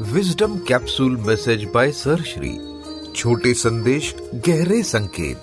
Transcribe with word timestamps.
Wisdom 0.00 0.58
capsule 0.58 1.16
message 1.16 1.64
by 1.64 1.92
sir 1.92 2.22
Shri 2.22 2.58
छोटे 3.16 3.54
संदेश 3.54 4.14
गहरे 4.34 4.82
संकेत 4.82 5.38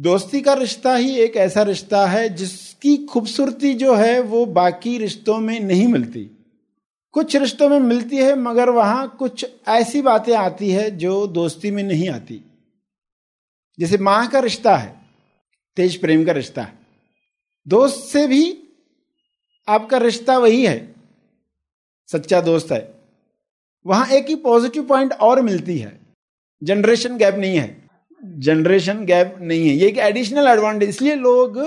दोस्ती 0.00 0.40
का 0.40 0.54
रिश्ता 0.54 0.94
ही 0.94 1.16
एक 1.16 1.36
ऐसा 1.36 1.62
रिश्ता 1.62 2.06
है 2.06 2.28
जिसकी 2.28 2.96
खूबसूरती 2.96 3.74
जो 3.74 3.94
है 3.94 4.20
वो 4.20 4.46
बाकी 4.46 4.98
रिश्तों 4.98 5.38
में 5.38 5.60
नहीं 5.60 5.88
मिलती। 5.88 6.30
कुछ 7.12 7.36
रिश्तों 7.36 7.68
में 7.68 7.80
मिलती 7.80 8.16
है, 8.16 8.34
मगर 8.34 8.70
वहाँ 8.70 9.16
कुछ 9.18 9.46
ऐसी 9.68 10.02
बातें 10.02 10.36
आती 10.36 10.70
है 10.70 10.90
जो 10.90 11.26
दोस्ती 11.26 11.70
में 11.70 11.82
नहीं 11.82 12.08
आती। 12.08 12.44
जैसे 13.80 13.98
माँ 13.98 14.28
का 14.28 14.38
रिश्ता 14.38 14.76
है, 14.76 15.00
तेज 15.76 15.96
प्रेम 15.96 16.24
का 16.24 16.32
रिश्ता 16.32 16.62
है। 16.62 16.78
दोस्त 17.68 17.96
से 17.96 18.26
भी 18.26 18.62
आपका 19.68 19.96
रिश्ता 19.96 20.38
वही 20.38 20.66
है। 20.66 20.99
सच्चा 22.10 22.40
दोस्त 22.40 22.72
है। 22.72 22.80
वहाँ 23.86 24.06
एक 24.08 24.28
ही 24.28 24.34
पॉजिटिव 24.38 24.82
पॉइंट 24.84 25.12
और 25.12 25.40
मिलती 25.42 25.78
है। 25.78 25.98
जनरेशन 26.62 27.16
गैप 27.16 27.34
नहीं 27.36 27.56
है। 27.56 27.76
जनरेशन 28.38 29.04
गैप 29.06 29.36
नहीं 29.40 29.68
है। 29.68 29.74
ये 29.74 29.88
एक 29.88 29.98
एडिशनल 30.00 30.48
एडवांटेज 30.48 30.88
इसलिए 30.88 31.14
लोग 31.16 31.58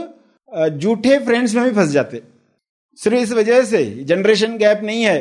जूठे 0.78 1.18
फ्रेंड्स 1.20 1.56
में 1.56 1.64
भी 1.64 1.72
फंस 1.72 1.90
जाते। 1.90 2.22
सिर्फ़ 3.00 3.18
इस 3.18 3.32
वजह 3.34 3.64
से 3.66 3.84
जनरेशन 4.04 4.58
गैप 4.58 4.82
नहीं 4.84 5.04
है 5.04 5.20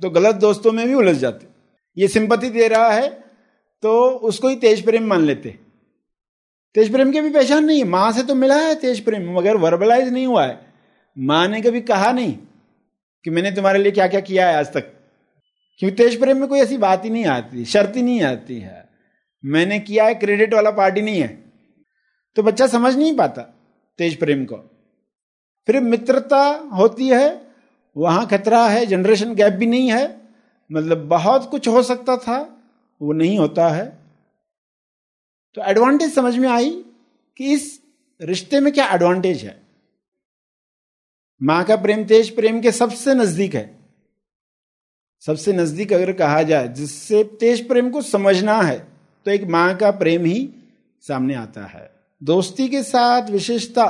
तो 0.00 0.10
गलत 0.10 0.34
दोस्तों 0.36 0.72
में 0.72 0.86
भी 0.88 0.94
उलझ 0.94 1.16
जाते। 1.16 1.46
ये 1.96 2.08
सिंपति 2.08 2.48
दे 2.50 2.68
रहा 2.68 2.90
है 2.90 3.08
तो 3.82 3.92
उसको 4.22 4.48
ही 4.48 4.56
तेज 4.56 4.84
प्रेम 4.84 5.06
मान 5.06 5.24
लेते। 5.24 5.58
तेज 6.74 6.90
प्रेम 6.92 7.10
की 7.12 7.20
भी 7.20 7.30
पहचान 7.30 7.64
नहीं 7.64 7.78
है। 7.78 7.84
माँ 7.86 8.10
से 8.12 8.22
तो 8.22 8.34
मिला 8.34 8.56
है 8.56 8.74
तेज 8.76 9.00
प्रेम, 9.00 9.32
मगर 9.36 9.56
वर्बलाइज 9.58 10.12
नहीं 10.12 10.26
हुआ 10.26 10.44
है। 10.46 10.58
माँ 11.16 11.46
ने 11.48 11.60
कभी 11.60 11.80
कहा 11.82 12.10
नहीं 12.12 12.36
कि 13.24 13.30
मैंने 13.30 13.50
तुम्हारे 13.50 13.78
लिए 13.78 13.92
क्या 13.92 14.08
क्या 14.08 14.20
किया 14.20 14.48
है 14.48 14.56
आज 14.56 14.72
तक? 14.72 14.80
क्योंकि 15.78 15.96
तेज 15.96 16.20
प्रेम 16.20 16.38
में 16.38 16.48
कोई 16.48 16.60
ऐसी 16.60 16.76
बात 16.76 17.04
ही 17.04 17.10
नहीं 17.10 17.24
आती, 17.24 17.64
शर्त 17.64 17.96
ही 17.96 18.02
नहीं 18.02 18.22
आती 18.22 18.58
है। 18.58 18.88
मैंने 19.44 19.80
किया 19.80 20.04
है 20.04 20.14
क्रेडिट 20.14 20.54
वाला 20.54 20.70
पार्टी 20.70 21.02
नहीं 21.02 21.20
है। 21.20 21.52
तो 22.36 22.42
बच्चा 22.42 22.66
समझ 22.66 22.96
नहीं 22.96 23.16
पाता 23.16 23.42
तेज 23.98 24.18
प्रेम 24.18 24.44
को। 24.44 24.56
फिर 25.66 25.80
मित्रता 25.80 26.46
होती 26.48 27.08
है, 27.08 27.46
वहाँ 27.96 28.26
खतरा 28.26 28.68
है 28.68 28.86
जनरेशन 28.86 29.34
गैप 29.34 29.52
भी 29.52 29.66
नहीं 29.66 29.92
है। 29.92 30.20
मतलब 30.72 30.98
बहुत 30.98 31.50
कुछ 31.50 31.68
हो 31.68 31.82
सकता 31.82 32.16
था, 32.16 32.62
वो 33.02 33.12
नहीं 33.12 33.38
होता 33.38 33.68
है। 33.68 33.98
तो 35.54 35.62
एडवांटेज 35.64 36.14
समझ 36.14 36.38
में 36.38 36.48
आई 36.48 36.84
कि 37.36 37.52
इस 37.52 37.82
रिश्ते 38.22 38.60
में 38.60 38.72
क्या 38.72 38.88
एडवांटेज 38.92 39.44
है? 39.44 39.61
माँ 41.42 41.62
का 41.64 41.76
प्रेम 41.76 42.04
तेज 42.04 42.34
प्रेम 42.36 42.60
के 42.60 42.72
सबसे 42.72 43.14
नज़दीक 43.14 43.54
है। 43.54 43.70
सबसे 45.22 45.52
नज़दीक 45.52 45.92
अगर 45.92 46.12
कहा 46.12 46.42
जाए, 46.42 46.68
जिससे 46.68 47.22
तेज 47.40 47.66
प्रेम 47.68 47.90
को 47.90 48.02
समझना 48.02 48.60
है 48.62 48.78
तो 49.26 49.30
एक 49.30 49.44
माँ 49.46 49.76
का 49.76 49.90
प्रेम 49.92 50.24
ही 50.24 50.48
सामने 51.04 51.34
आता 51.34 51.64
है। 51.66 51.90
दोस्ती 52.22 52.68
के 52.68 52.82
साथ 52.82 53.30
विशेषता 53.30 53.86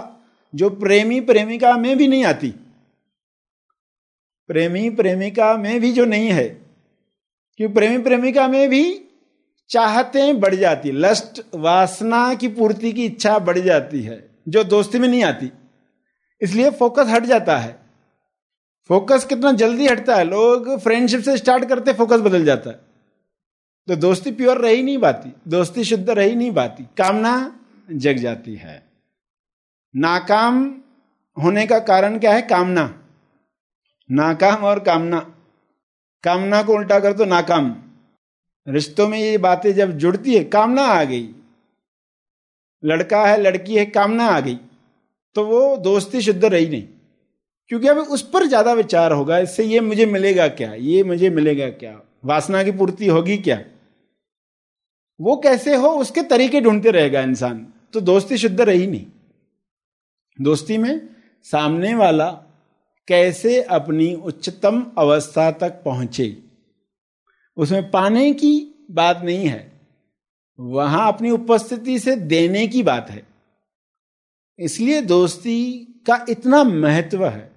जो 0.55 0.71
प्रेमी 0.73 1.21
प्रेमिका 1.23 1.77
में 1.77 1.97
भी 1.99 2.09
नहीं 2.09 2.25
आती, 2.25 2.49
प्रेमी 4.49 4.89
प्रेमिका 4.91 5.57
में 5.57 5.81
भी 5.81 5.93
जो 5.93 6.05
नहीं 6.07 6.29
है 6.31 6.49
क्योंकि 7.59 7.75
प्रेमी 7.75 8.03
प्रेमिका 8.03 8.47
में 8.49 8.69
भी 8.71 8.85
चाहते 9.71 10.33
बढ़ 10.35 10.55
जाती, 10.55 10.91
लस्ट 10.93 11.41
वासना 11.55 12.35
की 12.35 12.49
पूर्ति 12.51 12.93
की 12.93 13.05
इच्छा 13.05 13.39
बढ़ 13.41 13.59
जाती 13.59 14.03
है, 14.03 14.25
जो 14.49 14.65
दोस्ती 14.65 14.99
में 14.99 15.09
नहीं 15.09 15.23
आती। 15.25 15.51
इसलिए 16.43 16.71
फोकस 16.71 17.07
हट 17.09 17.25
जाता 17.25 17.57
है। 17.59 17.79
फोकस 18.89 19.25
कितना 19.25 19.53
जल्दी 19.53 19.87
हटता 19.87 20.17
है। 20.17 20.25
लोग 20.25 20.79
फ्रेंडशिप 20.79 21.21
से 21.21 21.37
स्टार्ट 21.37 21.65
करते 21.65 21.93
फोकस 21.93 22.21
बदल 22.21 22.45
जाता 22.45 22.71
है। 22.71 22.81
तो 23.89 23.97
दोस्ती 23.97 24.31
प्योर 24.31 24.59
रही 24.59 24.83
नहीं 24.83 24.99
पाती 24.99 25.33
दोस्ती 25.49 25.85
शुद्ध 25.85 26.11
रही 26.11 26.35
नहीं 26.35 26.53
पाती 26.53 26.85
कामना 26.97 27.61
जग 27.93 28.17
जाती 28.17 28.55
है। 28.55 28.83
नाकाम 29.97 30.81
होने 31.43 31.67
का 31.67 31.79
कारण 31.79 32.19
क्या 32.19 32.33
है? 32.33 32.43
कामना। 32.43 33.03
नाकाम 34.11 34.65
और 34.65 34.81
कामना। 34.81 35.21
कामना 36.25 36.63
को 36.63 36.75
उल्टा 36.75 37.01
कर 37.01 37.13
तो 37.13 37.25
नाकाम। 37.25 37.77
रिश्तों 38.69 39.09
में 39.09 39.19
ये 39.19 39.39
बातें 39.39 39.73
जब 39.75 39.91
जुड़ती 39.91 40.35
है, 40.35 40.45
कामना 40.45 40.83
आ 40.83 41.05
गई। 41.05 41.35
लड़का 42.85 43.27
है, 43.27 43.41
लड़की 43.41 43.77
है, 43.77 43.87
कामना 43.87 44.27
आ 44.27 44.41
गई। 44.41 44.59
तो 45.37 45.45
वो 45.45 45.77
दोस्ती 45.79 46.21
शुद्ध 46.21 46.45
रही 46.45 46.69
नहीं। 46.69 46.83
क्योंकि 47.71 47.89
अब 47.89 47.99
उस 47.99 48.23
पर 48.31 48.47
ज़्यादा 48.47 48.73
विचार 48.73 49.13
होगा, 49.13 49.39
इससे 49.39 49.65
ये 49.65 49.81
मुझे 49.81 50.07
मिलेगा 50.07 50.49
क्या, 50.51 50.73
ये 50.75 51.03
मुझे 51.05 51.31
मिलेगा 51.31 51.69
क्या, 51.71 52.01
वासना 52.25 52.63
की 52.63 52.71
पूर्ति 52.73 53.07
होगी 53.07 53.37
क्या? 53.39 53.61
वो 55.21 55.37
कैसे 55.37 55.75
हो, 55.77 55.89
उसके 55.91 56.23
तरीके 56.25 56.61
ढूंढते 56.61 56.91
रहेगा 56.91 57.21
इंसान। 57.23 57.67
तो 57.95 58.01
दोस्ती 58.01 58.39
शुद्ध 58.39 58.61
रही 58.61 58.87
नहीं। 58.87 59.07
दोस्ती 60.39 60.79
में 60.79 61.09
सामने 61.47 61.95
वाला 61.95 62.31
कैसे 63.09 63.61
अपनी 63.63 64.15
उच्चतम 64.17 64.85
अवस्था 64.99 65.51
तक 65.53 65.83
पहुँचे, 65.85 66.37
उसमें 67.57 67.91
पाने 67.91 68.33
की 68.35 68.55
बात 68.91 69.21
नहीं 69.25 69.47
है। 69.47 69.71
वहाँ 70.59 71.13
अपनी 71.13 71.31
उपस्थिति 71.31 71.99
से 71.99 72.17
देने 72.17 72.67
की 72.67 72.83
बात 72.83 73.11
है। 73.11 73.23
इसलिए 74.59 75.01
दोस्ती 75.03 75.63
का 76.07 76.25
इतना 76.29 76.63
महत्व 76.65 77.27
है। 77.27 77.51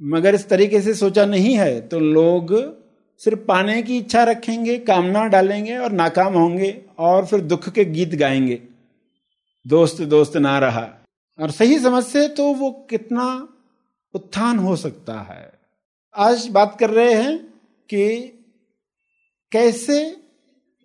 मगर 0.00 0.34
इस 0.34 0.48
तरीके 0.48 0.80
से 0.80 0.94
सोचा 0.94 1.24
नहीं 1.26 1.56
है 1.56 1.80
तो 1.80 2.00
लोग 2.00 2.54
सिर्फ़ 3.20 3.38
पाने 3.38 3.82
की 3.82 3.98
इच्छा 3.98 4.22
रखेंगे, 4.24 4.78
कामना 4.78 5.24
डालेंगे 5.26 5.76
और 5.76 5.92
नाकाम 5.92 6.34
होंगे 6.34 6.84
और 6.98 7.26
फिर 7.26 7.40
दुख 7.40 7.68
के 7.68 7.84
गीत 7.84 8.14
गाएँगे। 8.14 8.62
दोस्त 9.66 10.02
दोस्त 10.02 10.36
ना 10.36 10.58
रहा। 10.58 10.88
और 11.38 11.50
सही 11.50 11.78
समझ 11.78 12.04
से 12.04 12.28
तो 12.28 12.52
वो 12.54 12.70
कितना 12.90 13.48
उत्थान 14.14 14.58
हो 14.58 14.76
सकता 14.76 15.20
है। 15.20 15.52
आज 16.14 16.48
बात 16.48 16.76
कर 16.80 16.90
रहे 16.90 17.12
हैं 17.14 17.38
कि 17.88 18.18
कैसे 19.52 20.16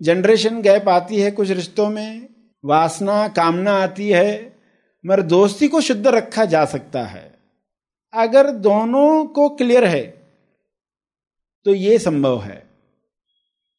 जनरेशन 0.02 0.62
गैप 0.62 0.90
आती 0.90 1.20
है 1.22 1.32
कुछ 1.32 1.50
रिश्तों 1.50 1.90
में 1.90 2.28
वासना, 2.64 3.28
कामना 3.28 3.74
आती 3.74 4.10
है, 4.10 4.58
मगर 5.04 5.22
दोस्ती 5.22 5.68
को 5.68 5.82
शुद्ध 5.82 6.08
रखा 6.08 6.46
जा 6.46 6.64
सकता 6.66 7.04
है। 7.04 7.26
अगर 8.14 8.50
दोनों 8.52 9.26
को 9.26 9.50
क्लियर 9.50 9.86
है 9.86 10.06
तो 11.66 11.74
ये 11.74 11.98
संभव 12.00 12.42
है। 12.42 12.64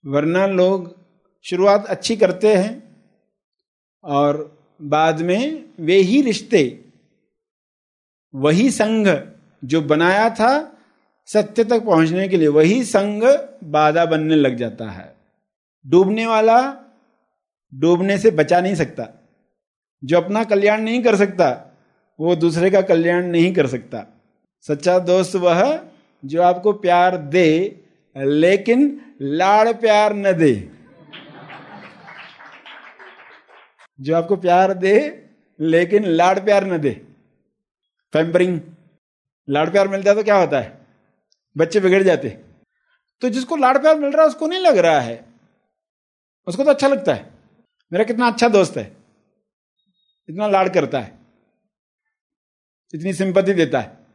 वरना 0.05 0.47
लोग 0.47 0.95
शुरुआत 1.45 1.87
अच्छी 1.87 2.17
करते 2.17 2.55
हैं 2.55 2.73
और 4.05 4.37
बाद 4.81 5.21
में 5.21 5.65
वे 5.81 5.97
ही 5.97 6.21
रिश्ते, 6.23 6.63
वही 8.35 8.71
संघ 8.71 9.09
जो 9.63 9.81
बनाया 9.83 10.29
था 10.31 10.51
सत्य 11.29 11.65
तक 11.65 11.85
पहुँचने 11.85 12.29
के 12.29 12.37
लिए, 12.37 12.49
वही 12.49 12.83
संघ 12.85 13.25
बाधा 13.65 14.05
बनने 14.07 14.35
लग 14.35 14.57
जाता 14.57 14.91
है। 14.91 15.15
डूबने 15.87 16.27
वाला 16.27 16.61
डूबने 17.75 18.19
से 18.19 18.31
बचा 18.31 18.61
नहीं 18.61 18.75
सकता। 18.75 19.29
जो 20.05 20.21
अपना 20.21 20.45
कल्याण 20.45 20.81
नहीं 20.81 21.03
कर 21.03 21.17
सकता, 21.17 21.77
वो 22.21 22.37
दूसरे 22.37 22.71
का 22.71 22.83
कल्याण 22.83 23.27
नहीं 23.27 23.55
कर 23.55 23.67
सकता। 23.67 24.23
सच्चा 24.61 24.99
दोस्त 24.99 25.37
वह 25.37 25.85
जो 26.25 26.43
आपको 26.43 26.73
प्यार 26.73 27.17
दे, 27.17 27.81
लेकिन 28.17 29.01
लाड़ 29.23 29.73
प्यार 29.73 30.15
न 30.15 30.33
दे। 30.33 30.71
जो 34.01 34.17
आपको 34.17 34.37
प्यार 34.37 34.73
दे, 34.73 35.27
लेकिन 35.61 36.05
लाड़ 36.05 36.39
प्यार 36.39 36.67
न 36.67 36.79
दे। 36.79 36.91
पैम्परिंग 38.13 38.61
लाड़ 39.51 39.71
प्यार 39.71 39.89
मिलता 39.89 40.11
है 40.11 40.17
तो 40.17 40.23
क्या 40.23 40.37
होता 40.37 40.61
है? 40.61 40.87
बच्चे 41.57 41.81
बिगड़ 41.81 42.03
जाते। 42.03 42.29
तो 43.21 43.29
जिसको 43.29 43.57
लाड़ 43.57 43.79
प्यार 43.79 43.99
मिल 43.99 44.11
रहा 44.11 44.23
है, 44.23 44.29
उसको 44.29 44.47
नहीं 44.47 44.61
लग 44.61 44.79
रहा 44.79 45.01
है। 45.01 45.25
उसको 46.47 46.65
तो 46.65 46.71
अच्छा 46.71 46.89
लगता 46.89 47.15
है। 47.15 47.38
मेरा 47.93 48.05
कितना 48.05 48.27
अच्छा 48.27 48.49
दोस्त 48.49 48.77
है। 48.77 48.97
इतना 50.29 50.49
लाड़ 50.49 50.69
करता 50.69 51.01
है। 51.01 51.19
इतनी 52.95 53.13
सिंपति 53.13 53.55
देता 53.55 53.81
है। 53.81 54.07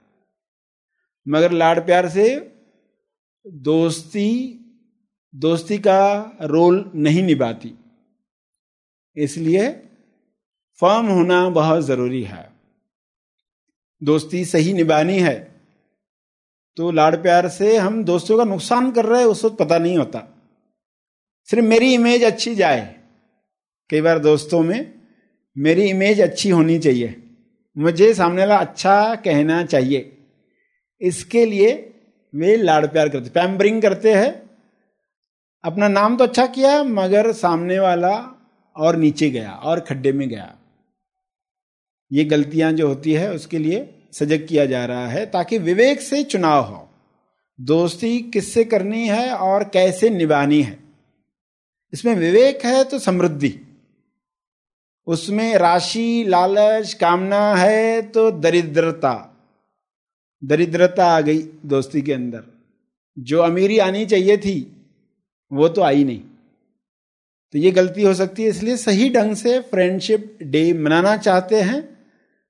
मगर 1.28 1.52
लाड़ 1.52 1.80
प्यार 1.80 2.10
से 2.10 2.56
दोस्ती 3.48 4.60
दोस्ती 5.36 5.78
का 5.78 6.32
रोल 6.42 6.92
नहीं 6.96 7.24
निभाती। 7.24 7.76
इसलिए 9.16 9.70
फर्म 10.82 11.06
होना 11.06 11.50
बहुत 11.50 11.84
ज़रूरी 11.84 12.24
है। 12.24 12.54
दोस्ती 14.04 14.46
सही 14.46 14.74
निभानी 14.74 15.20
है 15.20 15.62
तो 16.78 16.92
लाड़ 16.92 17.16
प्यार 17.16 17.50
से 17.50 17.78
हम 17.78 18.04
दोस्तों 18.04 18.38
का 18.38 18.44
नुकसान 18.44 18.92
कर 18.92 19.06
रहे 19.06 19.22
हैं, 19.22 19.28
उस 19.28 19.46
वक्त 19.46 19.58
पता 19.58 19.78
नहीं 19.78 19.98
होता। 19.98 20.20
सिर्फ़ 21.44 21.66
मेरी 21.66 21.94
इमेज 21.94 22.24
अच्छी 22.24 22.56
जाए। 22.56 23.03
कई 23.94 24.02
बार 24.02 24.20
दोस्तों 24.20 24.64
में, 24.64 24.94
मेरी 25.58 25.90
इमेज 25.90 26.22
अच्छी 26.22 26.50
होनी 26.50 26.80
चाहिए। 26.80 27.24
मुझे 27.78 28.14
सामने 28.14 28.42
वाला 28.42 28.58
अच्छा 28.58 29.16
कहना 29.16 29.66
चाहिए। 29.66 30.18
इसके 31.02 31.46
लिए 31.46 31.94
वे 32.36 32.58
लाड़ 32.58 32.88
प्यार 32.88 33.10
करते, 33.10 33.30
पैम्परिंग 33.30 33.82
करते 33.82 34.14
हैं। 34.14 34.50
अपना 35.64 35.88
नाम 35.88 36.18
तो 36.18 36.24
अच्छा 36.24 36.46
किया, 36.46 36.84
मगर 36.84 37.32
सामने 37.32 37.80
वाला 37.80 38.46
और 38.76 38.96
नीचे 38.96 39.30
गया, 39.30 39.52
और 39.52 39.80
खड्डे 39.80 40.12
में 40.12 40.30
गया। 40.30 40.56
ये 42.12 42.24
गलतियाँ 42.24 42.74
जो 42.74 42.88
होती 42.88 43.14
है, 43.14 43.34
उसके 43.34 43.58
लिए 43.58 44.08
सजग 44.14 44.48
किया 44.48 44.66
जा 44.66 44.86
रहा 44.86 45.08
है, 45.08 45.26
ताकि 45.26 45.58
विवेक 45.58 46.02
से 46.02 46.24
चुनाव 46.24 46.64
हो। 46.64 46.90
दोस्ती 47.62 48.20
किससे 48.20 48.64
करनी 48.64 49.08
है 49.08 49.32
और 49.32 49.64
कैसे 49.64 50.10
निभानी 50.10 50.62
है? 50.62 50.80
इसमें 51.94 52.16
विवेक 52.16 52.66
है 52.66 52.84
तो 52.84 53.00
समृद्धि। 53.00 53.60
उसमें 55.08 55.56
राशि, 55.58 56.26
लालच, 56.28 56.94
कामना 56.94 57.56
है 57.56 58.02
तो 58.02 58.30
दरिद्रता। 58.32 59.16
दरिद्रता 60.44 61.06
आ 61.08 61.22
गई 61.22 61.40
दोस्ती 61.66 62.02
के 62.02 62.14
अंदर। 62.14 62.44
जो 63.20 63.40
अमीरी 63.40 63.78
आनी 63.78 64.06
चाहिए 64.06 64.38
थी, 64.38 64.56
वो 65.52 65.68
तो 65.68 65.82
आई 65.82 66.04
नहीं। 66.04 66.22
तो 67.54 67.60
ये 67.60 67.72
गलती 67.72 68.04
हो 68.04 68.14
सकती 68.14 68.44
है, 68.44 68.50
इसलिए 68.50 68.78
सही 68.78 69.10
ढंग 69.10 69.36
से 69.36 69.60
फ्रेंडशिप 69.62 70.38
डे 70.44 70.74
मनाना 70.74 71.16
चाहते 71.18 71.62
हैं 71.62 71.82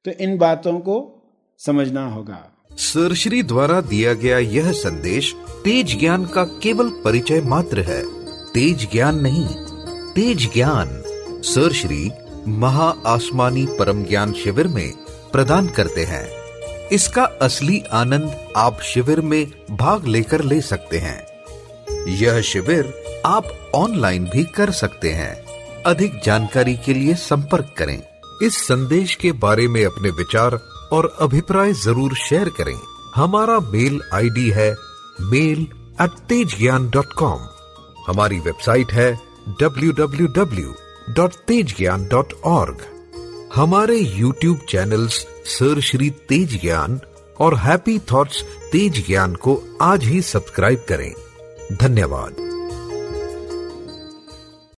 तो 0.05 0.11
इन 0.11 0.37
बातों 0.37 0.79
को 0.79 0.95
समझना 1.59 2.05
होगा। 2.07 2.39
सरश्री 2.71 3.43
द्वारा 3.43 3.81
दिया 3.81 4.13
गया 4.13 4.37
यह 4.37 4.71
संदेश 4.71 5.33
तेज 5.63 5.99
ज्ञान 5.99 6.25
का 6.25 6.43
केवल 6.63 6.89
परिचय 7.03 7.41
मात्र 7.41 7.81
है। 7.81 8.01
तेज 8.53 8.91
ज्ञान 8.91 9.19
नहीं, 9.19 9.47
तेज 10.13 10.51
ज्ञान। 10.53 11.01
सरश्री 11.45 12.09
महा 12.47 12.93
आसमानी 13.07 13.65
परम 13.79 14.03
ज्ञान 14.03 14.33
शिविर 14.33 14.67
में 14.67 14.91
प्रदान 15.31 15.67
करते 15.67 16.03
हैं। 16.05 16.27
इसका 16.91 17.23
असली 17.41 17.79
आनंद 17.91 18.35
आप 18.55 18.81
शिविर 18.81 19.21
में 19.21 19.51
भाग 19.71 20.05
लेकर 20.05 20.43
ले 20.43 20.61
सकते 20.61 20.97
हैं। 20.99 21.27
यह 22.07 22.41
शिविर 22.41 22.93
आप 23.25 23.71
ऑनलाइन 23.75 24.25
भी 24.25 24.43
कर 24.43 24.71
सकते 24.71 25.11
हैं। 25.11 25.33
अधिक 25.83 26.19
जानकारी 26.23 26.75
के 26.75 26.93
लिए 26.93 27.15
संपर्क 27.15 27.73
करें। 27.77 28.01
इस 28.41 28.57
संदेश 28.57 29.15
के 29.15 29.31
बारे 29.31 29.67
में 29.67 29.85
अपने 29.85 30.09
विचार 30.09 30.59
और 30.91 31.17
अभिप्राय 31.21 31.73
ज़रूर 31.73 32.15
शेयर 32.15 32.49
करें। 32.49 32.77
हमारा 33.15 33.59
मेल 33.59 34.01
आईडी 34.13 34.49
है 34.49 34.75
mail 35.21 35.67
at 36.01 36.19
Tej 36.29 36.57
Gyan 36.59 36.89
dot 36.89 37.13
com 37.13 37.47
हमारी 38.07 38.39
वेबसाइट 38.39 38.91
है 38.91 39.11
W 39.61 39.91
W 39.91 40.27
W 40.27 40.73
dot 41.09 41.33
Tej 41.33 41.77
Gyan 41.77 42.07
dot 42.07 42.33
org 42.45 42.77
हमारे 43.55 43.97
YouTube 43.97 44.59
channels 44.69 45.27
sir 45.45 45.79
Shri 45.81 46.09
Tej 46.09 46.61
Gyan 46.61 46.99
और 47.39 47.55
हैप्पी 47.55 47.99
थॉट्स 47.99 48.43
तेज 48.71 49.07
ज्ञान 49.07 49.35
को 49.35 49.61
आज 49.81 50.03
ही 50.03 50.21
सब्सक्राइब 50.21 50.85
करें। 50.89 51.13
धन्यवाद। 51.73 52.52